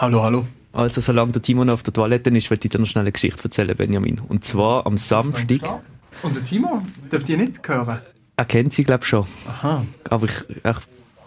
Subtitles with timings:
[0.00, 0.46] Hallo, hallo.
[0.72, 3.10] Also, solange der Timo noch auf der Toilette ist, will ich dir noch schnell eine
[3.10, 4.20] Geschichte erzählen, Benjamin.
[4.20, 5.80] Und zwar am Samstag.
[6.22, 7.98] Und der Timo, dürft ihr nicht hören?
[8.36, 9.26] Er kennt sie, glaube ich, schon.
[9.48, 9.84] Aha.
[10.08, 10.50] Aber ich.
[10.50, 10.76] ich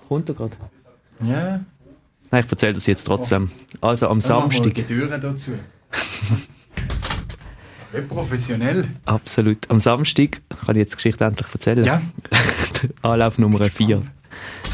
[0.08, 0.56] kommt er gerade?
[1.20, 1.60] Ja.
[2.32, 3.52] Nein, ich erzähle das jetzt trotzdem.
[3.82, 4.74] Also, am Dann Samstag.
[4.74, 5.52] die Türen dazu.
[7.92, 8.88] Wie professionell.
[9.04, 9.70] Absolut.
[9.70, 11.84] Am Samstag kann ich jetzt die Geschichte endlich erzählen.
[11.84, 12.02] Ja.
[13.02, 14.02] Anlauf Nummer 4.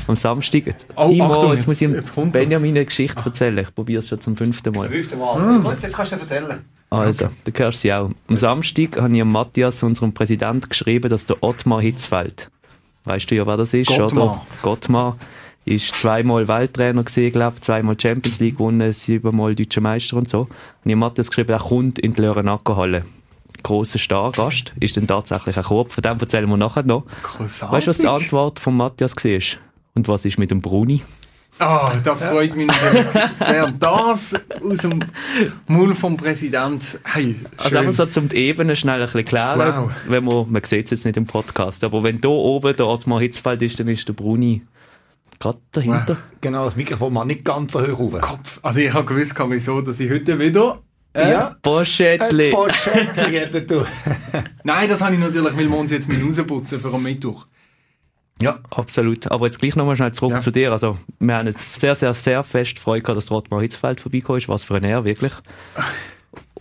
[0.07, 0.65] Am Samstag.
[0.65, 2.33] Jetzt, Oh, Timo, Achtung, jetzt, jetzt- muss ich jetzt kommt.
[2.33, 3.57] Benjamin eine Geschichte erzählen.
[3.59, 4.89] Ich probiere es schon zum fünften Mal.
[4.89, 5.59] Fünfte Mal.
[5.59, 6.59] Gut, jetzt kannst du erzählen.
[6.89, 8.09] Also, du hörst sie auch.
[8.29, 12.49] Am Samstag habe ich Matthias, unserem Präsident, geschrieben, dass der Ottmar Hitzfeld,
[13.03, 14.23] weißt du ja, wer das ist, Gottmar.
[14.23, 14.41] oder?
[14.61, 15.17] Gottmar.
[15.65, 20.39] Ist zweimal Welttrainer gesehen, glaube zweimal Champions League gewonnen, siebenmal Deutscher Meister und so.
[20.41, 20.49] Und
[20.85, 23.03] ich habe Matthias geschrieben, er kommt in die Lörenacker-Halle.
[23.63, 27.03] Grosser Stargast, ist dann tatsächlich ein Korb, von dem erzählen wir nachher noch.
[27.23, 27.75] Großartig.
[27.75, 29.66] Weißt du, was die Antwort von Matthias war?
[29.97, 31.01] Und was ist mit dem Bruni?
[31.57, 32.71] Ah, das freut mich
[33.33, 33.71] sehr.
[33.79, 34.99] Das aus dem
[35.67, 36.99] Mund vom Präsident.
[37.03, 39.85] Hey, Also einfach so zum die Ebene schnell ein bisschen klären.
[39.85, 39.91] Wow.
[40.07, 43.19] Wenn man, man sieht es jetzt nicht im Podcast, aber wenn da oben der Ottmar
[43.21, 44.61] Hitzfeld ist, dann ist der Bruni
[45.39, 46.17] gerade dahinter.
[46.41, 48.21] Genau, das Mikrofon mal nicht ganz so hoch rauf.
[48.21, 48.59] Kopf.
[48.61, 50.79] Also ich habe gewusst, wieso, dass ich heute wieder...
[51.13, 51.55] Äh, Ja.
[51.59, 52.51] Poschettli.
[52.51, 53.83] Poschettli hätte du.
[54.63, 57.47] Nein, das habe ich natürlich, weil wir uns jetzt mit rausputzen für am Mittwoch.
[58.41, 58.59] Ja.
[58.69, 59.31] Absolut.
[59.31, 60.41] Aber jetzt gleich nochmal schnell zurück Ja.
[60.41, 60.71] zu dir.
[60.71, 64.39] Also, wir haben jetzt sehr, sehr, sehr fest Freude gehabt, dass der Ottmar Hitzfeld vorbeigekommen
[64.41, 64.47] ist.
[64.49, 65.33] Was für ein Ehr, wirklich.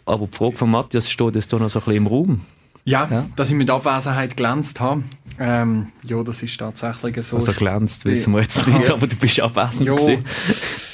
[0.05, 2.41] Aber die Frage von Matthias steht jetzt noch so ein bisschen im Raum.
[2.85, 3.27] Ja, Ja.
[3.35, 5.03] dass ich mit Abwesenheit glänzt habe.
[5.41, 7.37] Ähm, ja, das ist tatsächlich so.
[7.37, 8.95] Also glänzt, wissen wir jetzt nicht, Ja.
[8.95, 10.25] aber du bist abwesend Ja, gewesen.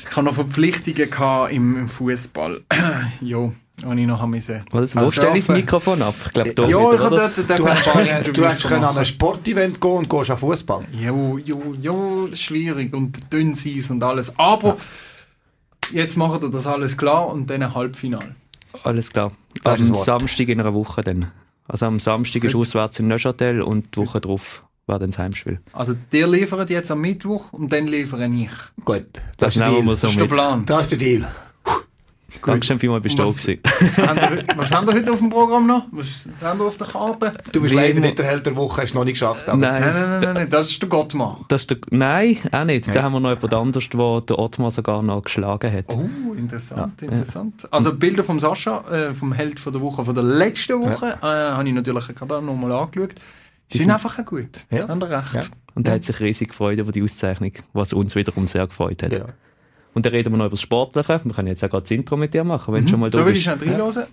[0.09, 2.63] ich habe noch Verpflichtungen gehabt im, im Fußball.
[3.21, 3.53] ja,
[3.85, 4.61] und ich noch haben müssen.
[4.71, 6.15] Was, wo Also stelle ich das Mikrofon ab?
[6.27, 7.11] Ich glaube, da Ja, wieder, ich oder?
[7.11, 9.05] dort, dort Du äh, du hast können an ein.
[9.05, 10.85] Sportevent gehen und gehst an Fußball.
[10.93, 14.33] Jo, jo, jo, schwierig und dünn Eis und alles.
[14.39, 14.77] Aber
[15.93, 18.35] jetzt macht er das alles klar und dann ein Halbfinal.
[18.85, 19.33] Alles klar.
[19.65, 19.95] Das ist Am.
[19.95, 21.31] Samstag in einer Woche dann.
[21.69, 22.63] Also am Samstag ist Gut.
[22.63, 25.61] auswärts in Neuchâtel und die Woche drauf war dann das Heimspiel.
[25.73, 28.51] Also der liefert jetzt am Mittwoch und dann liefere ich.
[28.85, 29.05] Gut,
[29.39, 29.83] Das das, ist der Deal.
[29.85, 30.33] so Das ist der mit.
[30.33, 30.67] Plan.
[30.67, 31.29] Das ist der Deal.
[32.45, 33.47] Dankeschön vielmals, bist du da Was-.
[34.09, 35.87] Haben wir- Was haben wir heute auf dem Programm noch?
[35.93, 36.07] Was
[36.43, 37.33] haben wir auf der Karte?
[37.53, 39.49] Du bist Wie leider nicht der Held der Woche, hast du noch nicht geschafft.
[39.49, 41.41] Aber Nein, Nein, nein, nein, nein, nein, das ist der Gottmar.
[41.49, 42.95] Das ist der, nein, auch nicht.
[42.95, 45.85] Da haben wir noch jemand anderes, der der Ottmar sogar noch geschlagen hat.
[45.89, 47.69] Oh, interessant, interessant.
[47.71, 51.27] Also Bilder vom Sascha, äh, vom Held von der Woche, von der letzten Woche, äh,
[51.27, 53.15] habe ich natürlich gerade nochmal angeschaut.
[53.73, 54.67] Die sind, einfach auch gut.
[54.71, 54.87] Ja.
[54.89, 55.35] Haben recht.
[55.35, 55.41] Ja.
[55.75, 59.11] Und er hat sich riesig gefreut über die Auszeichnung, was uns wiederum sehr gefreut hat.
[59.11, 59.25] Genau.
[59.95, 61.21] Und dann reden wir noch über das Sportliche.
[61.23, 63.19] Wir können jetzt auch gerade das Intro mit dir machen, wenn du schon mal Da
[63.19, 63.59] da würde ich bist.
[63.61, 64.05] schnell reinhören.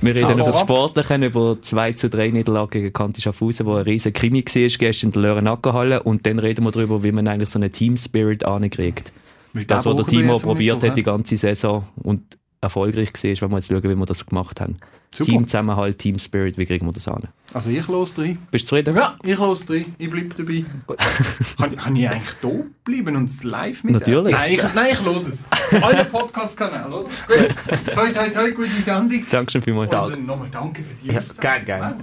[0.00, 0.60] Wir reden über das.
[0.60, 5.06] Sportliche, über 2 zu 3 Niederlage gegen Kanti Schaffhausen, wo ein riesen Krimi war gestern
[5.08, 6.02] in der Lörenackerhalle.
[6.02, 9.12] Und dann reden wir darüber, wie man eigentlich so einen Team Spirit ankriegt.
[9.54, 12.22] Weil Das, was der Timo probiert hat die ganze Saison und
[12.60, 14.76] erfolgreich war, wenn wir jetzt schauen, wie wir das gemacht haben.
[15.16, 15.30] Super.
[15.30, 17.28] Teamzusammenhalt, Team Spirit, wie kriegen wir das an?
[17.52, 18.36] Also ich los rein.
[18.50, 18.96] Bist du zufrieden?
[18.96, 19.94] Ja, ich los rein.
[19.96, 20.64] Ich bleibe dabei.
[21.56, 22.48] kann, kann ich eigentlich da
[22.84, 24.32] bleiben und es live mit Natürlich.
[24.32, 25.44] Nein, ich, nein, ich los es.
[25.72, 27.04] Euer Podcast-Kanal, oder?
[27.28, 27.96] Gut.
[27.96, 29.24] Heute, heute, heute, gute Sendung.
[29.30, 29.90] Dankeschön vielmals.
[29.94, 31.64] Und dann nochmal danke für die Ja, Auszeit.
[31.64, 32.02] gern, gern.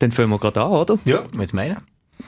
[0.00, 0.98] Dann fangen wir gerade an, oder?
[1.04, 1.76] Ja, mit meinen.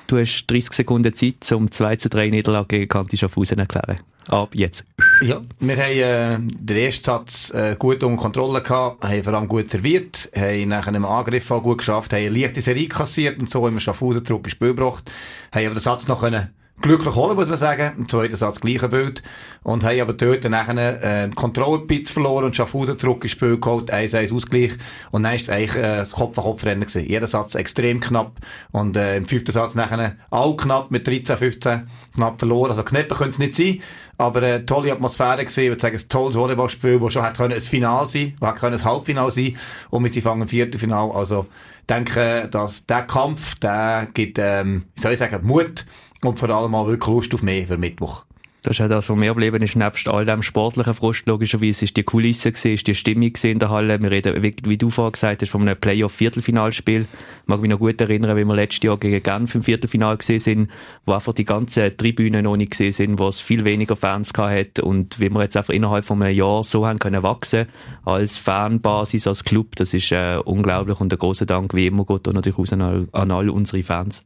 [0.07, 3.99] Du hast 30 Sekunden Zeit, um 2 zu 3 Niederlage gegen Kanti Schaffhausen zu erklären.
[4.29, 4.85] Ab jetzt.
[5.21, 9.49] Ja, wir haben äh, den ersten Satz äh, gut unter Kontrolle gehabt, haben vor allem
[9.49, 13.51] gut serviert, haben nach einem Angriff auch gut geschafft, haben eine leichte Serie kassiert und
[13.51, 15.11] so haben wir Schaffhausen zurück ins Spiel gebracht,
[15.53, 16.51] haben aber den Satz noch können
[16.81, 17.93] glücklich holen, muss man sagen.
[17.99, 19.23] Im zweiten Satz gleiche Bild.
[19.63, 24.33] Und haben aber dort nachher, äh, bisschen verloren und Schaffhausen zurück ins Spiel geholt, 1-1
[24.33, 24.73] Ausgleich.
[25.11, 27.07] Und dann ist es eigentlich, äh, das Kopf-an-Kopf-Rennen gewesen.
[27.07, 28.33] Jeder Satz extrem knapp.
[28.73, 32.71] Und, äh, im fünften Satz nachher auch knapp mit 13, 15 knapp verloren.
[32.71, 33.83] Also knapper könnte es nicht sein.
[34.19, 37.55] Aber äh, tolle Atmosphäre gesehen, ich würde sagen, ein tolles Volleyballspiel, das schon hätte können
[37.55, 39.57] ein Final sein, das hätte können ein Halbfinal sein
[39.91, 41.11] und wir sind fangen im Viertelfinal.
[41.11, 41.47] Also
[41.89, 45.87] denke, dass der Kampf, der gibt, ähm, wie soll ich sagen, Mut
[46.25, 48.25] und vor allem auch wirklich Lust auf mehr für Mittwoch.
[48.63, 51.97] Das ist ja das, was mir geblieben ist, nebst all dem sportlichen Frust, logischerweise, ist
[51.97, 54.01] die Kulisse gewesen, ist die Stimmung in der Halle.
[54.01, 57.01] Wir reden, wie, wie du vorher gesagt hast, von einem Playoff-Viertelfinalspiel.
[57.03, 60.39] Ich mag mich noch gut erinnern, wie wir letztes Jahr gegen Genf im Viertelfinal gesehen
[60.39, 60.71] sind,
[61.07, 64.79] wo einfach die ganzen Tribünen noch nicht gesehen sind, wo es viel weniger Fans gehabt
[64.79, 67.67] und wie wir jetzt einfach innerhalb von einem Jahr so haben können wachsen
[68.05, 72.29] als Fanbasis, als Club, das ist äh, unglaublich und ein großer Dank wie immer geht
[72.29, 74.25] da natürlich an all, an all unsere Fans.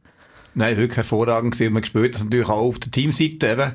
[0.57, 1.71] Nein, wirklich hervorragend gewesen.
[1.71, 3.71] Man spürt das natürlich auch auf der Teamseite eben.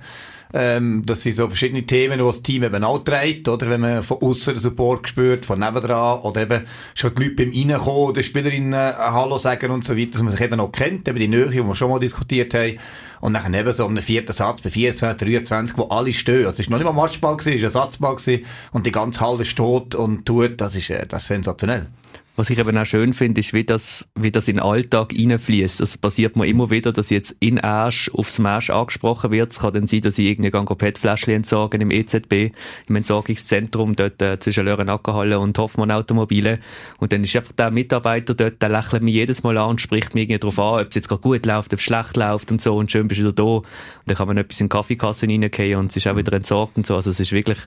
[0.52, 3.70] Ähm, das sind so verschiedene Themen, die das Team eben auch trägt, oder?
[3.70, 6.64] Wenn man von außen Support spürt, von nebendran, oder eben
[6.96, 10.32] schon die Leute beim Reinkommen, der Spielerinnen äh, Hallo sagen und so weiter, dass man
[10.32, 12.78] sich eben auch kennt, eben die Nähe, die wir schon mal diskutiert haben.
[13.20, 16.46] Und dann eben so um den vierten Satz bei 24, 23, wo alle stehen.
[16.46, 18.44] Also es ist noch nicht mal Matchball gewesen, es war ein Satzball gewesen.
[18.72, 21.86] Und die ganze Halle steht und tut, das ist, äh, das ist sensationell.
[22.34, 25.80] Was ich eben auch schön finde, ist, wie das, wie das in den Alltag reinfließt.
[25.80, 29.52] Das passiert mir immer wieder, dass jetzt in Asch aufs Smash angesprochen wird.
[29.52, 32.52] Es kann dann sein, dass ich irgendwie ein PET-Fläschchen entsorgen im EZB,
[32.88, 36.58] im Entsorgungszentrum, dort äh, zwischen Löhren-Ackerhalle und Hoffmann Automobile.
[36.96, 40.14] Und dann ist einfach der Mitarbeiter dort, der lächelt mich jedes Mal an und spricht
[40.14, 42.62] mich irgendwie darauf an, ob es jetzt gerade gut läuft, ob es schlecht läuft und
[42.62, 43.42] so und schön bist du wieder da.
[43.42, 43.66] Und
[44.06, 46.86] dann kann man etwas in die Kaffeekasse reingehen und es ist auch wieder entsorgt und
[46.86, 46.96] so.
[46.96, 47.58] Also es ist wirklich,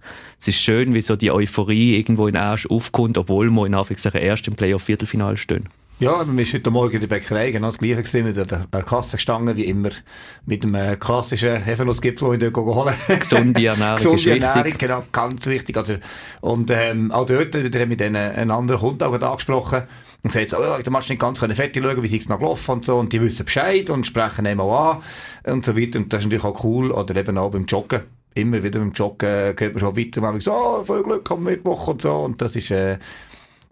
[0.42, 4.22] es ist schön, wie so die Euphorie irgendwo in Asch aufkommt, obwohl man in Anführungszeichen
[4.22, 5.70] erst im Playoff-Viertelfinale stehen.
[5.98, 8.84] Ja, wir waren heute Morgen in der Bäckerei genau das Gleiche gesehen, mit der, der
[8.84, 9.92] Kasse gestanden, wie immer,
[10.46, 12.94] mit dem äh, klassischen Hefenussgipfel, den wir holen.
[13.20, 15.78] Gesunde Ernährung Gesunde Ernährung, genau, ganz wichtig.
[15.78, 15.96] Also,
[16.42, 19.84] und ähm, auch dort, wieder haben wir dann einen anderen Kunden auch angesprochen,
[20.26, 22.86] und sagt so, oh, du musst nicht ganz fertig schauen, wie es noch gelaufen und
[22.86, 25.04] so, und die wissen Bescheid und sprechen auch
[25.46, 28.02] an und so weiter, und das ist natürlich auch cool, oder eben auch beim Joggen.
[28.34, 31.44] Immer wieder beim Joggen äh, geht man schon weiter, man sagt, oh, viel Glück am
[31.44, 32.98] Mittwoch und so, und das ist, äh,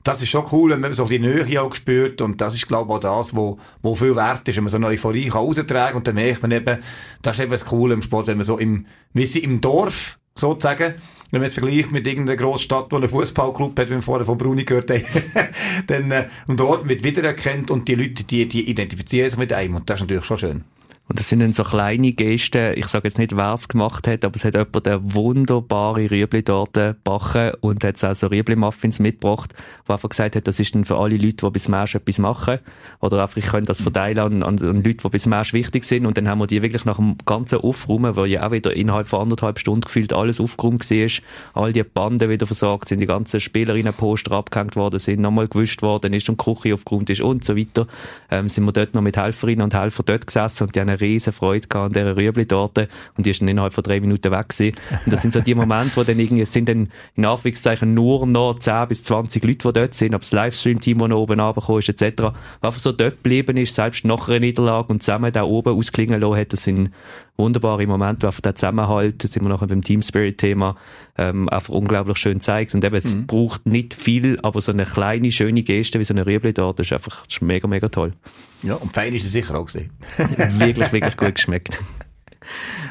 [0.03, 2.21] das ist schon cool, wenn man so die Nähe auch spürt.
[2.21, 4.77] Und das ist, glaube ich, auch das, wo, wo viel wert ist, wenn man so
[4.77, 6.79] eine Euphorie raustragen kann und dann merkt man eben,
[7.21, 10.17] das ist eben das Coole im Sport, wenn man so im, wie sie im Dorf,
[10.35, 10.95] sozusagen,
[11.31, 14.37] wenn man jetzt vergleicht mit irgendeiner Großstadt, wo ein Fußballclub hat, wie wir vorher von
[14.37, 15.03] Bruni gehört haben,
[15.87, 19.75] dann äh, im Dorf wird wiedererkennt und die Leute, die, die identifizieren sich mit einem.
[19.75, 20.63] Und das ist natürlich schon schön.
[21.09, 24.23] Und das sind dann so kleine Gesten, ich sage jetzt nicht, wer es gemacht hat,
[24.23, 29.53] aber es hat jemand eine wunderbare Rüebli-Torte gebacken und hat also Rüebli-Muffins mitgebracht,
[29.85, 32.59] wo einfach gesagt hat, das ist dann für alle Leute, die bis Smash etwas machen.
[33.01, 36.05] Oder einfach, ich könnte das verteilen an, an, Leute, die bis Smash wichtig sind.
[36.05, 39.09] Und dann haben wir die wirklich nach dem ganzen Aufräumen, weil ja auch wieder innerhalb
[39.09, 41.07] von anderthalb Stunden gefühlt alles aufgeräumt war,
[41.53, 46.13] all die Banden wieder versorgt sind, die ganzen Spielerinnen-Poster abgehängt worden sind, nochmal gewischt worden
[46.13, 47.87] ist und die Küche aufgeräumt ist und so weiter,
[48.31, 51.01] ähm, sind wir dort noch mit Helferinnen und Helfern dort gesessen und die haben eine
[51.01, 52.87] riesen Freude gehabt an dieser Rüebli-Torte
[53.17, 54.75] und die ist dann innerhalb von drei Minuten weg gewesen.
[55.05, 58.25] Und das sind so die Momente, wo dann irgendwie, es sind dann in Anführungszeichen nur
[58.25, 61.79] noch 10 bis 20 Leute, die dort sind, ob das Livestream-Team, das noch oben runtergekommen
[61.79, 62.23] ist, etc.,
[62.61, 66.37] einfach so dort geblieben ist, selbst nach einer Niederlage und zusammen da oben ausklingen lassen
[66.37, 66.91] hat, das sind
[67.37, 70.75] wunderbare Momente, wo einfach der Zusammenhalt, das sind wir noch beim Team Spirit-Thema,
[71.17, 72.75] ähm, einfach unglaublich schön zeigt.
[72.75, 73.27] Und eben, es mhm.
[73.27, 76.87] braucht nicht viel, aber so eine kleine, schöne Geste wie so eine Rüebli da, das
[76.87, 78.13] ist einfach das ist mega, mega toll.
[78.61, 79.89] Ja, und fein ist es sicher auch gesehen.
[80.57, 81.79] wirklich, wirklich gut geschmeckt.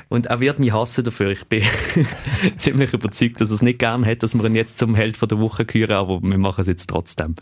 [0.09, 1.31] Und er wird mich hassen dafür.
[1.31, 1.63] Ich bin
[2.59, 5.39] ziemlich überzeugt, dass er es nicht gern hat, dass wir ihn jetzt zum Held der
[5.39, 7.35] Woche küren, aber wir machen es jetzt trotzdem.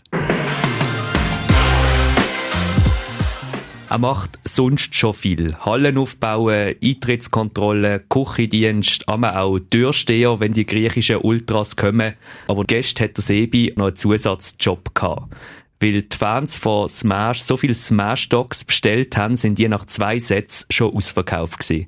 [3.91, 5.57] Er macht sonst schon viel.
[5.65, 12.13] Hallen aufbauen, Eintrittskontrolle, Küchendienst, aber auch Türsteher, wenn die griechischen Ultras kommen.
[12.47, 15.35] Aber gestern hat der Sebi noch einen Zusatzjob gehabt.
[15.81, 20.67] Weil die Fans von Smash so viele Smash-Dogs bestellt haben, sind die nach zwei Sätzen
[20.69, 21.87] schon ausverkauft gewesen.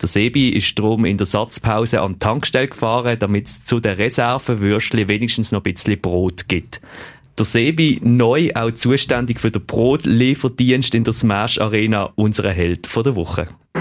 [0.00, 3.96] Der Sebi ist darum in der Satzpause an die Tankstelle gefahren, damit es zu den
[3.96, 6.80] Reservewürstchen wenigstens noch ein bisschen Brot gibt.
[7.38, 13.04] Der Sebi neu auch zuständig für den Brotlieferdienst in der Smash Arena, unserer Held von
[13.04, 13.48] der Woche.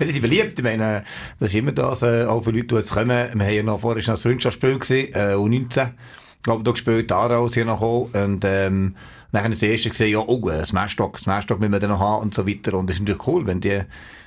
[0.00, 0.56] die sind beliebt.
[0.56, 1.02] Ich meine,
[1.40, 3.08] das ist immer das, äh, auch für Leute, die jetzt kommen.
[3.08, 5.90] Wir haben ja noch vorher schon ein Freundschaftsspiel gesehen, äh, U19.
[6.36, 8.12] Ich glaube, da gespielt, Aarau hier noch gekommen.
[8.14, 8.94] Und, ähm,
[9.32, 12.34] dann das erste gesehen, ja, oh, äh, Smashstock, Smashstock müssen wir dann noch haben und
[12.34, 12.74] so weiter.
[12.74, 13.80] Und das ist natürlich cool, wenn die,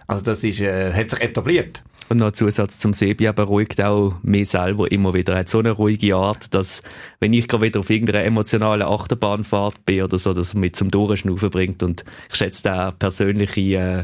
[0.06, 1.82] also das ist, äh, hat sich etabliert.
[2.12, 5.32] Und noch ein Zusatz zum Sebi, aber beruhigt auch mich selber immer wieder.
[5.32, 6.84] Er hat so eine ruhige Art, dass,
[7.22, 10.92] wenn ich gerade wieder auf irgendeiner emotionalen Achterbahnfahrt bin oder so, dass er mit zum
[10.92, 11.84] Durchschnaufen bringt.
[11.84, 14.04] Und ich schätze den persönliche, äh,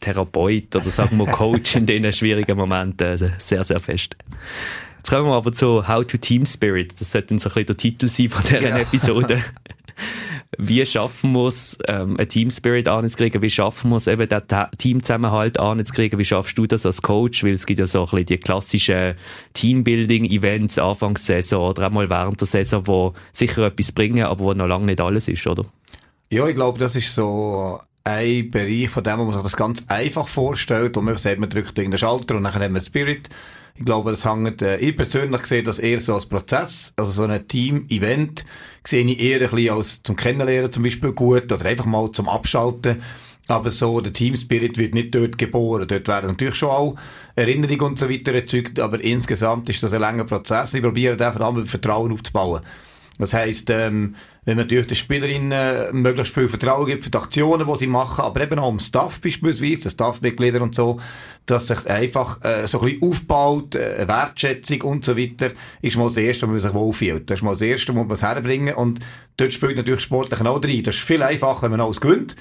[0.00, 4.16] Therapeut oder sagen wir Coach in diesen schwierigen Momenten sehr, sehr fest.
[4.96, 7.00] Jetzt kommen wir aber zu How to Team Spirit.
[7.00, 8.78] Das sollte so ein bisschen der Titel sein von dieser ja.
[8.78, 9.40] Episode.
[10.56, 13.42] wie schaffen es, ähm, einen Team Spirit anzukriegen?
[13.42, 14.42] Wie schaffen es, eben den
[14.78, 16.18] Teamzusammenhalt anzukriegen?
[16.18, 17.44] Wie schaffst du das als Coach?
[17.44, 19.14] Weil es gibt ja so ein bisschen die klassischen
[19.54, 24.66] Teambuilding-Events Anfangssaison oder auch mal während der Saison, wo sicher etwas bringen, aber wo noch
[24.66, 25.64] lange nicht alles ist, oder?
[26.30, 29.84] Ja, ich glaube, das ist so ein Bereich von dem, wo man sich das ganz
[29.88, 33.28] einfach vorstellt und man sagt, man drückt den Schalter und dann haben wir Spirit.
[33.74, 37.22] Ich glaube, das hängt, äh, ich persönlich sehe das eher so als Prozess, also so
[37.24, 38.44] ein Team-Event
[38.88, 42.28] sehe ich eher ein bisschen als zum Kennenlernen zum Beispiel gut oder einfach mal zum
[42.28, 43.02] Abschalten.
[43.46, 45.86] Aber so, der Team Spirit wird nicht dort geboren.
[45.88, 46.96] Dort werden natürlich schon auch
[47.34, 50.74] Erinnerungen und so weiter erzeugt, aber insgesamt ist das ein langer Prozess.
[50.74, 52.62] Ich probiere vor allem Vertrauen aufzubauen.
[53.18, 54.14] Das heisst, ähm,
[54.48, 57.86] wenn man natürlich den Spielerinnen äh, möglichst viel Vertrauen gibt für die Aktionen, die sie
[57.86, 60.98] machen, aber eben auch im Staff beispielsweise, den Staffmitglieder und so,
[61.44, 65.50] dass sich einfach äh, so ein bisschen aufbaut, äh, Wertschätzung und so weiter,
[65.82, 67.28] ist mal das Erste, wo man sich wohlfühlt.
[67.28, 69.00] Das ist mal das Erste, wo man es herbringen und
[69.36, 70.82] dort spielt natürlich sportlich auch rein.
[70.82, 72.34] Das ist viel einfacher, wenn man alles gewinnt.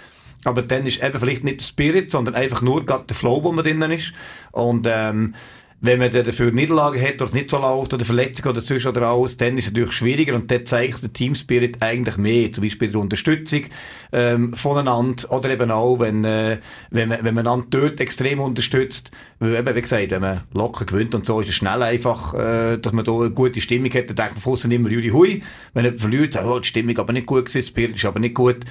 [0.45, 3.51] Aber dann ist eben vielleicht nicht der Spirit, sondern einfach nur gerade der Flow, wo
[3.51, 4.13] man drinnen ist.
[4.53, 5.35] Und ähm,
[5.79, 9.03] wenn man dafür Niederlagen hat oder es nicht so läuft oder Verletzungen oder sonst oder
[9.03, 12.51] alles, dann ist es natürlich schwieriger und dort zeigt der Team Spirit eigentlich mehr.
[12.51, 13.65] Zum Beispiel der Unterstützung
[14.11, 16.57] ähm, voneinander oder eben auch, wenn, äh,
[16.89, 19.11] wenn, man, wenn man einander dort extrem unterstützt.
[19.37, 22.77] Weil eben, wie gesagt, wenn man locker gewinnt und so, ist es schnell einfach, äh,
[22.77, 24.09] dass man da eine gute Stimmung hat.
[24.09, 25.43] Dann denkt man von immer Juli Hui.
[25.75, 28.33] Wenn man verliert, sagt, oh, die Stimmung aber nicht gut gewesen, Spirit ist aber nicht
[28.33, 28.65] gut.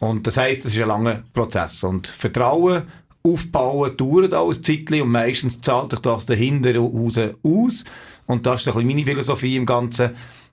[0.00, 1.84] Und das heisst, das ist ein langer Prozess.
[1.84, 2.82] Und Vertrauen
[3.22, 7.84] aufbauen dauert auch ein Zeitchen und meistens zahlt sich das dahinter raus aus.
[8.26, 10.10] Und das ist ein bisschen meine Philosophie im Ganzen,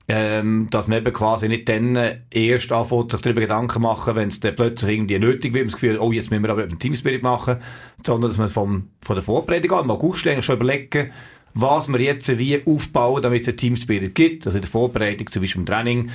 [0.07, 1.97] ähm, dass man eben quasi nicht dann
[2.31, 5.99] erst anfängt, sich darüber Gedanken machen, wenn es dann plötzlich irgendwie nötig wird, das Gefühl,
[5.99, 7.57] oh, jetzt müssen wir aber einen Teamspirit machen,
[8.03, 11.11] sondern dass man vom, von der Vorbereitung an, im August schon überlegen,
[11.53, 14.47] was wir jetzt wie aufbauen, damit es einen Teamspirit gibt.
[14.47, 16.09] Also in der Vorbereitung, zum Beispiel im Training,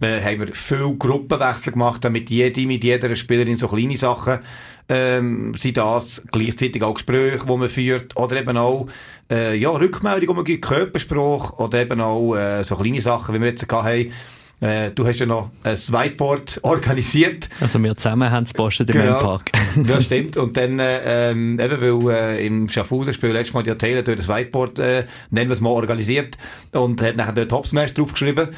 [0.00, 4.38] äh, haben wir viel Gruppenwechsel gemacht, damit jede mit jeder Spielerin so kleine Sachen
[4.90, 8.88] ähm, sind das gleichzeitig auch Gespräche, die man führt, oder eben auch
[9.30, 13.40] äh, ja, Rückmeldungen, die man gibt, Körpersprache, oder eben auch äh, so kleine Sachen, wie
[13.40, 14.12] wir jetzt haben.
[14.60, 17.48] Äh, du hast ja noch ein Whiteboard organisiert.
[17.60, 19.20] Also wir zusammen haben es postet im genau.
[19.20, 19.52] Park.
[19.76, 20.36] das stimmt.
[20.36, 24.28] Und dann, äh, ähm, eben weil äh, im Schaffhausen-Spiel letztes Mal die Taylor durch das
[24.28, 26.36] Whiteboard, äh, nennen wir es mal, organisiert
[26.72, 28.48] und hat nachher dort Topsmash draufgeschrieben.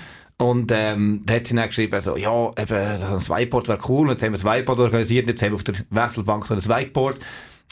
[0.42, 4.24] Und ähm, da hat sie dann geschrieben, also, ja, eben, das Whiteboard wäre cool, jetzt
[4.24, 7.20] haben wir das Whiteboard organisiert, jetzt haben wir auf der Wechselbank so ein Whiteboard.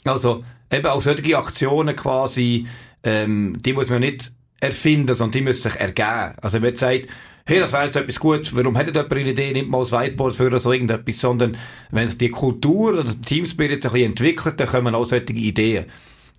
[0.05, 2.67] Also, eben auch solche Aktionen quasi,
[3.03, 6.33] ähm, die muss man nicht erfinden, sondern die müssen sich ergeben.
[6.41, 7.07] Also, wenn man sagt,
[7.45, 10.37] hey, das wäre jetzt etwas gut, warum hätte jemand eine Idee, nimmt mal das Whiteboard
[10.37, 11.57] für so irgendetwas, sondern
[11.89, 15.87] wenn sich die Kultur oder der Teamspirit ein bisschen entwickelt, dann kommen auch solche Ideen.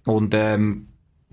[0.07, 0.87] Und ähm,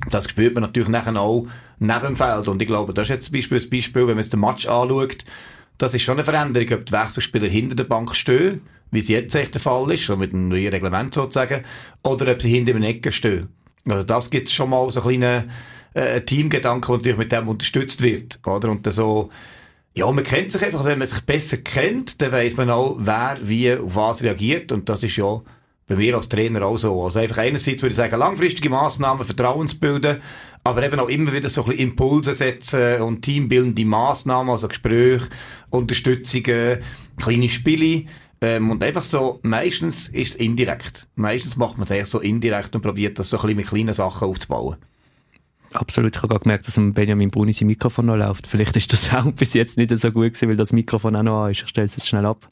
[0.09, 1.47] das spürt man natürlich nachher auch
[1.79, 2.47] neben dem Feld.
[2.47, 4.67] Und ich glaube, das ist jetzt zum Beispiel das Beispiel, wenn man jetzt den Match
[4.67, 5.25] anschaut,
[5.77, 9.35] das ist schon eine Veränderung, ob die Wechselspieler hinter der Bank stehen, wie es jetzt
[9.35, 11.63] echt der Fall ist, so mit einem neuen Reglement sozusagen,
[12.03, 13.49] oder ob sie hinter dem Ecken stehen.
[13.87, 15.51] Also das gibt schon mal so einen kleinen
[15.93, 18.69] äh, Teamgedanken, der natürlich mit dem unterstützt wird, oder?
[18.69, 19.29] Und dann so,
[19.95, 22.97] ja, man kennt sich einfach, also wenn man sich besser kennt, dann weiß man auch,
[22.99, 25.41] wer wie auf was reagiert und das ist ja
[25.89, 27.03] bei mir als Trainer auch so.
[27.03, 30.21] Also einfach einerseits würde ich sagen, langfristige Massnahmen, Vertrauensbilden,
[30.63, 35.27] aber eben auch immer wieder so ein bisschen Impulse setzen und teambildende Massnahmen, also Gespräche,
[35.71, 36.77] Unterstützungen,
[37.17, 38.05] kleine Spiele.
[38.41, 41.07] Ähm, und einfach so, meistens ist es indirekt.
[41.15, 43.93] Meistens macht man es echt so indirekt und probiert das so ein bisschen mit kleinen
[43.93, 44.77] Sachen aufzubauen.
[45.73, 48.47] Absolut, ich habe gerade gemerkt, dass Benjamin Bruni sein Mikrofon noch läuft.
[48.47, 51.45] Vielleicht ist der Sound bis jetzt nicht so gut gewesen, weil das Mikrofon auch noch
[51.45, 51.63] an ist.
[51.63, 52.47] Ich stelle es jetzt schnell ab.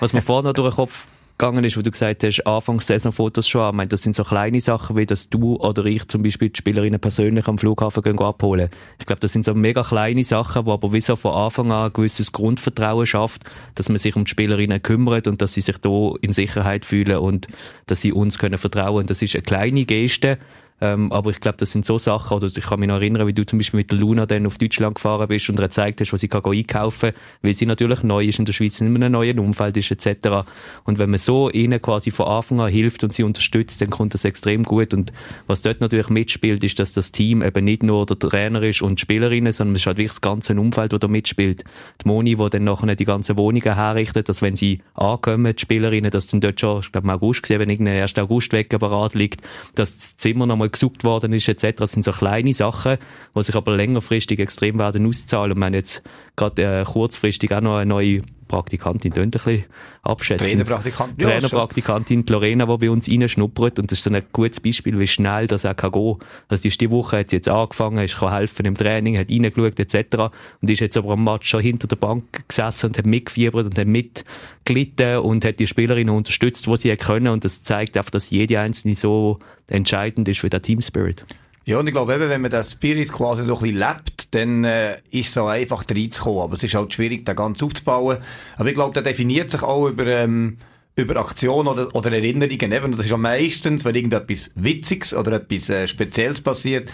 [0.00, 3.48] Was mir vorher noch durch den Kopf gegangen ist, wo du gesagt hast, Anfangs Saisonfotos
[3.48, 3.70] schon an.
[3.70, 6.58] Ich meine, das sind so kleine Sachen, wie dass du oder ich zum Beispiel die
[6.58, 8.70] Spielerinnen persönlich am Flughafen gehen abholen.
[8.98, 11.86] Ich glaube, das sind so mega kleine Sachen, wo aber wie so von Anfang an
[11.86, 13.42] ein gewisses Grundvertrauen schafft,
[13.74, 17.18] dass man sich um die Spielerinnen kümmert und dass sie sich da in Sicherheit fühlen
[17.18, 17.48] und
[17.86, 19.06] dass sie uns können vertrauen.
[19.06, 20.38] Das ist eine kleine Geste,
[20.80, 23.32] ähm, aber ich glaube, das sind so Sachen, oder ich kann mich noch erinnern, wie
[23.32, 26.12] du zum Beispiel mit der Luna dann auf Deutschland gefahren bist und ihr gezeigt hast,
[26.12, 29.12] was sie kann einkaufen kann, weil sie natürlich neu ist in der Schweiz, in einem
[29.12, 30.46] neuen Umfeld ist, etc.
[30.84, 34.14] Und wenn man so ihnen quasi von Anfang an hilft und sie unterstützt, dann kommt
[34.14, 34.92] das extrem gut.
[34.92, 35.12] Und
[35.46, 38.98] was dort natürlich mitspielt, ist, dass das Team eben nicht nur der Trainer ist und
[38.98, 41.64] die Spielerinnen, sondern es ist halt wirklich das ganze Umfeld, das da mitspielt.
[42.02, 46.10] Die Moni, die dann nachher die ganzen Wohnungen herrichtet, dass wenn sie ankommen, die Spielerinnen,
[46.10, 48.18] dass dann dort schon, ich glaube im August gesehen, wenn irgendein 1.
[48.18, 48.74] August weg
[49.12, 49.40] liegt,
[49.76, 51.76] dass das Zimmer nochmal gesucht worden ist etc.
[51.76, 52.98] Das sind so kleine Sachen,
[53.34, 55.52] die sich aber längerfristig extrem werden auszahlen.
[55.52, 56.02] Und wir haben jetzt
[56.36, 58.22] gerade äh, kurzfristig auch noch eine neue
[58.54, 59.64] Praktikantin, klingt ein bisschen
[60.02, 60.48] abschätzend.
[60.48, 61.16] Trainerpraktikantin.
[61.18, 65.08] Ja, Trainerpraktikantin Lorena, die bei uns reinschnuppert und das ist so ein gutes Beispiel, wie
[65.08, 66.16] schnell das auch kann gehen.
[66.48, 69.80] Also die, die Woche hat sie jetzt angefangen, ist kann helfen im Training, hat reingeschaut
[69.80, 70.32] etc.
[70.60, 73.76] und ist jetzt aber am Match schon hinter der Bank gesessen und hat mitgefiebert und
[73.76, 78.30] hat mitgelitten und hat die Spielerinnen unterstützt, wo sie können und das zeigt einfach, dass
[78.30, 81.24] jede einzelne so entscheidend ist für den Team Spirit.
[81.66, 84.64] Ja, und ich glaube eben, wenn man den Spirit quasi so ein bisschen lebt, dann
[84.64, 86.42] äh, ist es auch einfach reinzukommen.
[86.42, 88.18] Aber es ist halt schwierig, den ganz aufzubauen.
[88.56, 90.58] Aber ich glaube, der definiert sich auch über, ähm,
[90.94, 92.72] über Aktionen oder, oder Erinnerungen.
[92.72, 96.90] Eben, und das ist auch meistens, wenn irgendetwas Witziges oder etwas äh, Spezielles passiert,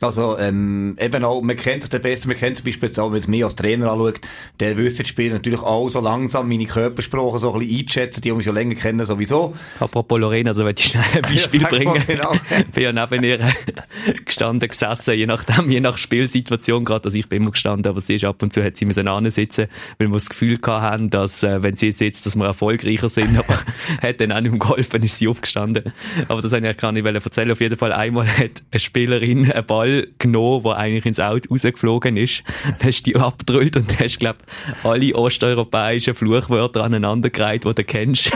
[0.00, 3.12] Also, ähm, eben auch, man kennt sich den besser, man kennt zum Beispiel jetzt auch,
[3.12, 4.20] wenn es mehr als Trainer anschaut,
[4.60, 8.32] der wüsste das Spiel natürlich auch so langsam meine Körpersprache so ein bisschen einschätzen, die
[8.32, 9.54] mich schon länger kennen sowieso.
[9.80, 12.02] Apropos Lorena, also wenn ich schnell ein Beispiel ja, bringen.
[12.06, 12.32] Genau.
[12.74, 13.38] bin ja neben ihr
[14.24, 18.16] gestanden, gesessen, je nachdem, je nach Spielsituation gerade, also ich bin immer gestanden, aber sie
[18.16, 21.62] ist ab und zu, hat sie müssen sitzen, weil wir das Gefühl hatten, dass, äh,
[21.62, 23.58] wenn sie sitzt, dass wir erfolgreicher sind, aber
[24.02, 25.92] hat dann auch nicht im Golfen, ist sie aufgestanden.
[26.28, 27.50] Aber das wollte ich gar nicht erzählen.
[27.50, 32.16] Auf jeden Fall einmal hat eine Spielerin einen Ball genommen, der eigentlich ins Auto rausgeflogen
[32.16, 32.42] ist.
[32.64, 34.38] Dann hast du die abgedrückt und hast, glaube
[34.82, 38.32] alle osteuropäischen Fluchwörter aneinandergereiht, die du kennst.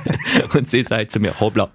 [0.54, 1.70] und sie sagt zu mir, hoppla.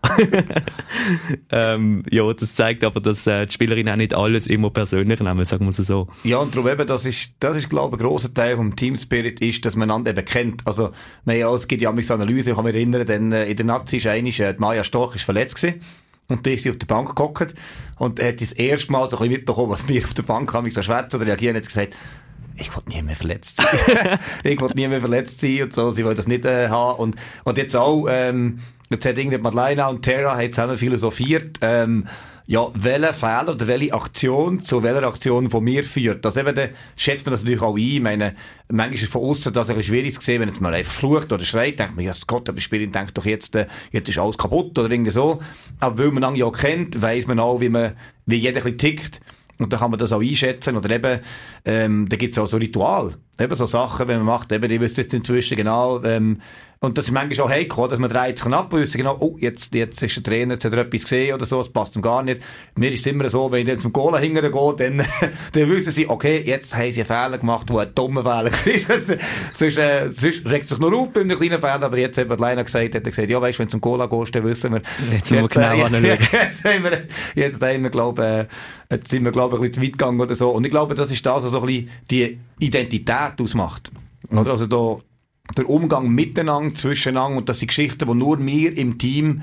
[1.52, 5.46] ähm, ja, das zeigt aber, dass äh, die Spielerin auch nicht alles immer persönlich nehmen,
[5.46, 6.08] sagen wir es so.
[6.24, 8.96] Ja, und darum eben, das ist, das ist, glaube ich, ein grosser Teil vom Team
[8.96, 10.66] Spirit ist, dass man einander eben kennt.
[10.66, 10.92] Also,
[11.26, 13.98] ja, es gibt ja manchmal Analyse, ich kann mich erinnern, denn äh, in der Nazi
[13.98, 15.82] ist eigentlich, äh, Maya Storch ist verletzt gewesen.
[16.30, 17.56] Und da ist sie auf der Bank gehockt
[17.98, 20.70] und hat das erste Mal so ein bisschen mitbekommen, was wir auf der Bank haben,
[20.70, 21.96] so schwätzen oder reagieren, hat gesagt,
[22.56, 24.20] ich will nie mehr verletzt sein.
[24.44, 27.00] ich will nie mehr verletzt sein und so, sie wollen das nicht äh, haben.
[27.00, 28.60] Und, und jetzt auch, ähm,
[28.90, 32.06] jetzt hat irgendwie Madeleine und Terra haben zusammen philosophiert, ähm,
[32.50, 36.26] ja, welcher Fehler oder welche Aktion zu welcher Aktion von mir führt.
[36.26, 37.78] Das eben, dann schätzt man das natürlich auch ein.
[37.78, 38.34] Ich meine,
[38.70, 41.46] manchmal ist von außen das ein schwierig zu sehen, wenn jetzt mal einfach flucht oder
[41.46, 44.76] schreit, denkt man, ja, Gott, aber Spielerin denkt doch jetzt, äh, jetzt ist alles kaputt
[44.80, 45.40] oder irgendwie so.
[45.80, 47.92] Aber weil man dann ja kennt, weiss man auch, wie man,
[48.26, 49.22] wie jeder ein tickt.
[49.60, 50.76] Und dann kann man das auch einschätzen.
[50.76, 51.20] Oder eben,
[51.66, 53.14] ähm, da gibt es auch so Ritual.
[53.40, 56.42] Eben so Sachen, wenn man macht, eben, ich wüsste jetzt inzwischen genau, ähm,
[56.82, 59.76] und das ist manchmal auch heikel, dass man dreht sich ab und genau, oh, jetzt,
[59.76, 62.24] jetzt ist der Trainer, jetzt hat er etwas gesehen oder so, es passt ihm gar
[62.24, 62.42] nicht.
[62.78, 64.98] Mir ist es immer so, wenn ich dann zum Goal hinterher gehe, dann,
[65.52, 68.88] dann wissen sie, okay, jetzt haben sie einen Fehler gemacht, der ein dummer Fehler ist.
[69.58, 72.64] sonst, äh, sonst regt sich nur auf bei einem kleinen Fehler, aber jetzt hat Leiner
[72.64, 74.82] gesagt, hat er gesagt, ja, weißt, wenn du zum Goal gehst, dann wissen wir.
[75.12, 78.48] Jetzt, jetzt, wir genau äh, jetzt, haben wir, jetzt haben wir, glaube
[78.90, 80.52] äh, jetzt sind wir, glaube ich, ein bisschen zu weit gegangen oder so.
[80.52, 83.92] Und ich glaube, das ist das, was so ein bisschen die Identität ausmacht.
[84.32, 84.52] Oder?
[84.52, 85.02] Also da,
[85.58, 89.42] der Umgang miteinander, zwischeneinander und das sind Geschichten, die nur wir im Team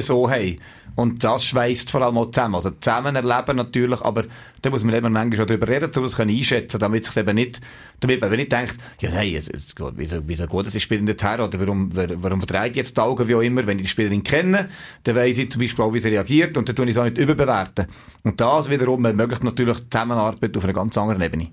[0.00, 0.58] so haben.
[0.96, 2.56] Und das schweißt vor allem auch zusammen.
[2.56, 4.24] Also zusammen erleben natürlich, aber
[4.62, 7.60] da muss man eben manchmal auch darüber reden, um das einschätzen damit sich eben nicht,
[8.00, 11.00] damit man eben nicht denkt, ja nein, es, es geht, wieso, wieso geht das Spiel
[11.02, 13.90] der Terror, oder warum, warum verdreht jetzt die Augen, wie auch immer, wenn ich die
[13.90, 14.68] Spielerin kenne,
[15.04, 17.04] dann weiss ich zum Beispiel auch, wie sie reagiert und dann tue ich es auch
[17.04, 17.86] nicht überbewerten.
[18.24, 21.52] Und das wiederum ermöglicht natürlich Zusammenarbeit auf einer ganz anderen Ebene.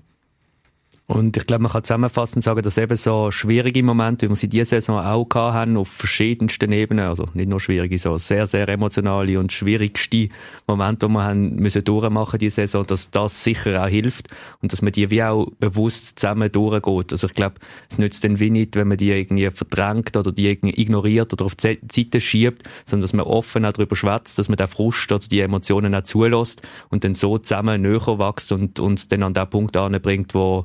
[1.08, 4.48] Und ich glaube, man kann zusammenfassend sagen, dass eben so schwierige Momente, wie wir sie
[4.48, 9.38] diese Saison auch haben, auf verschiedensten Ebenen, also nicht nur schwierige, so sehr, sehr emotionale
[9.38, 10.30] und schwierigste
[10.66, 14.30] Momente, die wir haben müssen durchmachen diese Saison, dass das sicher auch hilft
[14.62, 17.12] und dass man die wie auch bewusst zusammen durchgeht.
[17.12, 20.48] Also ich glaube, es nützt dann wie nicht, wenn man die irgendwie verdrängt oder die
[20.48, 24.48] irgendwie ignoriert oder auf die Seite schiebt, sondern dass man offen auch darüber schwätzt, dass
[24.48, 28.80] man den Frust oder die Emotionen auch zulässt und dann so zusammen näher wächst und
[28.80, 30.64] uns dann an den Punkt anbringt, wo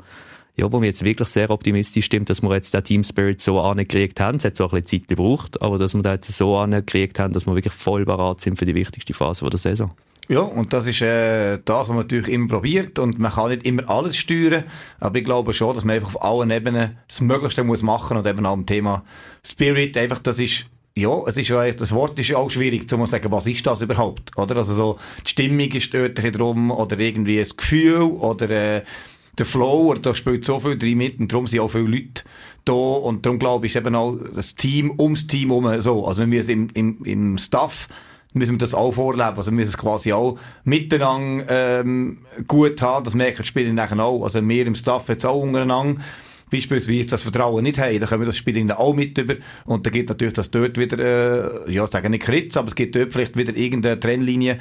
[0.62, 3.60] ja, wo mir jetzt wirklich sehr optimistisch stimmt, dass wir jetzt den Team Spirit so
[3.60, 4.38] angekriegt haben.
[4.38, 7.34] Es hat so ein bisschen Zeit gebraucht, aber dass wir den jetzt so angekriegt haben,
[7.34, 9.91] dass wir wirklich voll bereit sind für die wichtigste Phase der Saison.
[10.28, 13.00] Ja, und das ist äh, das, was man natürlich immer probiert.
[13.00, 14.63] Und man kann nicht immer alles steuern,
[15.00, 18.28] aber ich glaube schon, dass man einfach auf allen Ebenen das Möglichste muss machen und
[18.28, 19.04] eben auch im Thema
[19.45, 23.04] Spirit einfach, das ist ja, es ist ja, das Wort ist ja auch schwierig, zu
[23.06, 24.58] sagen, was ist das überhaupt, oder?
[24.58, 28.82] Also so, die Stimmung ist dort drum, oder irgendwie ein Gefühl, oder, äh,
[29.41, 32.23] der Flow, oder da spielt so viel drin mit, und darum sind auch viele Leute
[32.65, 36.06] da, und darum glaube ich, ist eben auch das Team ums Team herum so.
[36.06, 37.88] Also wir müssen im, im, im Staff,
[38.34, 41.45] müssen wir das auch vorleben, also wir müssen es quasi auch miteinander,
[41.82, 45.41] ähm, gut haben, das merken die Spieler nachher auch, also wir im Staff jetzt auch
[45.41, 45.99] untereinander,
[46.51, 49.36] beispielsweise das Vertrauen nicht haben, dann können wir das Spiel auch mit über.
[49.65, 52.95] Und dann gibt natürlich das dort wieder, äh, ja, sagen nicht Kritz, aber es gibt
[52.95, 54.60] dort vielleicht wieder irgendeine Trennlinie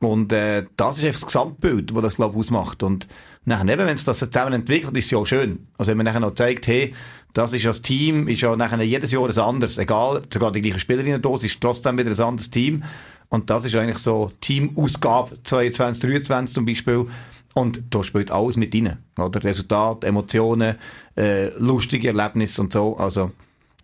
[0.00, 3.08] und äh, das ist einfach das Gesamtbild, das das glaube ich ausmacht und
[3.44, 5.66] nachher eben, wenn es das zusammen entwickelt, ist es ja auch schön.
[5.76, 6.94] Also wenn man nachher noch zeigt, hey,
[7.32, 10.80] das ist das Team, ist ja nachher jedes Jahr ein anderes, egal, sogar die gleichen
[10.80, 12.84] Spielerinnen da, ist trotzdem wieder ein anderes Team.
[13.30, 17.06] Und das ist eigentlich so Teamausgabe 22, 23 zum Beispiel.
[17.54, 18.98] Und da spielt alles mit rein.
[19.18, 19.42] Oder?
[19.44, 20.76] Resultat, Emotionen,
[21.16, 22.96] äh, lustige Erlebnisse und so.
[22.96, 23.32] Also,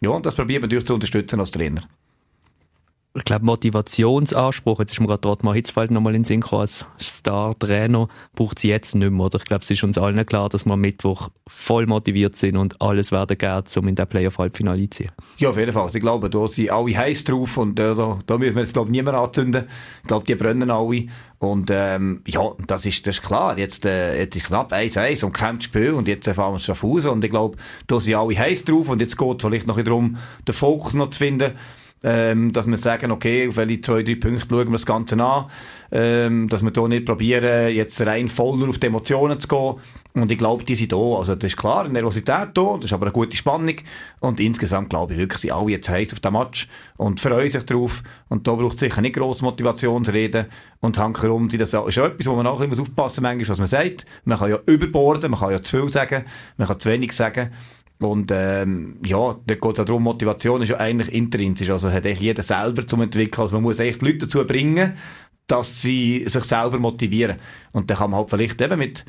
[0.00, 1.82] ja, und das probiert man natürlich zu unterstützen als Trainer
[3.16, 8.58] ich glaube, Motivationsanspruch, jetzt ist mir gerade Ottmar Hitzfeld nochmal in Synchro als Star-Trainer, braucht
[8.58, 9.38] es jetzt nicht mehr, oder?
[9.38, 12.80] Ich glaube, es ist uns allen klar, dass wir am Mittwoch voll motiviert sind und
[12.82, 15.12] alles werden gern, um in den Playoff-Halbfinale einzuziehen.
[15.38, 15.90] Ja, auf jeden Fall.
[15.94, 18.88] Ich glaube, da sind alle heiß drauf und äh, da, da müssen wir jetzt, glaube
[18.88, 19.64] ich, niemand anzünden.
[20.02, 21.06] Ich glaube, die brennen alle.
[21.38, 23.56] Und ähm, ja, das ist, das ist klar.
[23.56, 27.24] Jetzt, äh, jetzt ist knapp 1-1 und kämpft Spiel und jetzt fahren wir Schaffhausen und
[27.24, 30.16] ich glaube, da sind alle heiß drauf und jetzt geht es vielleicht noch darum,
[30.48, 31.52] den Fokus noch zu finden
[32.04, 35.46] ähm, dass wir sagen, okay, auf welche zwei, drei Punkte schauen wir das Ganze an,
[35.90, 39.74] ähm, dass wir hier nicht probieren, jetzt rein voll nur auf die Emotionen zu gehen.
[40.12, 40.96] Und ich glaube, die sind da.
[40.96, 43.76] Also, das ist klar, Nervosität da, das ist aber eine gute Spannung.
[44.20, 47.64] Und insgesamt glaube ich wirklich, sind alle jetzt heiß auf den Match und freuen sich
[47.64, 48.02] drauf.
[48.28, 50.46] Und da braucht es sicher nicht grosse Motivationsreden.
[50.80, 54.04] Und hankerum, das ist auch etwas, wo man auch immer aufpassen muss, was man sagt.
[54.24, 56.24] Man kann ja überborden, man kann ja zu viel sagen,
[56.58, 57.50] man kann zu wenig sagen.
[58.00, 61.70] Und ähm, ja, da geht es darum, Motivation ist ja eigentlich intrinsisch.
[61.70, 63.42] Also hat eigentlich jeder selber zum Entwickeln.
[63.42, 64.94] Also man muss echt Leute dazu bringen,
[65.46, 67.36] dass sie sich selber motivieren.
[67.72, 69.04] Und dann kann man halt vielleicht eben mit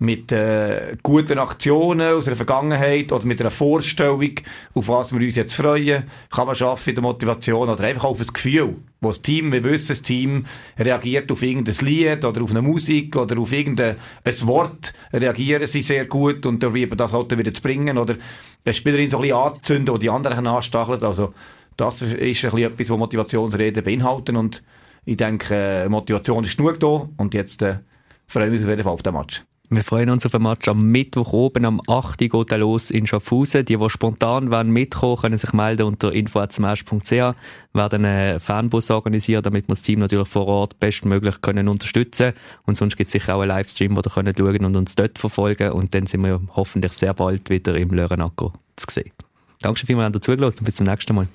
[0.00, 4.32] mit äh, guten Aktionen aus der Vergangenheit oder mit einer Vorstellung,
[4.72, 8.16] auf was wir uns jetzt freuen, kann man schaffen in der Motivation oder einfach auf
[8.16, 10.46] das Gefühl, wo das Team, wir wissen, das Team
[10.78, 15.82] reagiert auf irgendein Lied oder auf eine Musik oder auf irgendein ein Wort, reagieren sie
[15.82, 18.16] sehr gut und dann wird das halt wieder zu bringen oder
[18.64, 21.02] eine Spielerin so ein bisschen anzünden oder die anderen anstacheln.
[21.02, 21.34] Also
[21.76, 24.62] das ist ein bisschen etwas, was Motivationsreden beinhalten und
[25.04, 27.80] ich denke, Motivation ist genug da und jetzt äh,
[28.26, 29.42] freuen wir uns auf jeden Fall auf den Match.
[29.72, 32.18] Wir freuen uns auf ein Match am Mittwoch oben am 8.
[32.18, 33.64] geht er los in Schaffhausen.
[33.64, 37.10] Die, die spontan wollen mitkommen, können sich melden unter info.smash.ch.
[37.12, 37.34] Wir
[37.72, 42.32] werden einen Fanbus organisieren, damit wir das Team natürlich vor Ort bestmöglich können unterstützen
[42.66, 45.20] Und sonst gibt es sicher auch einen Livestream, wo ihr könnt schauen und uns dort
[45.20, 45.70] verfolgen.
[45.70, 49.12] Und dann sind wir hoffentlich sehr bald wieder im Lörenacker zu sehen.
[49.60, 51.28] Dankeschön vielmals, dass ihr zugelassen und bis zum nächsten Mal.